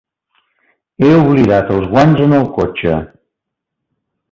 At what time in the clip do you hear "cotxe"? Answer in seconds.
2.59-2.99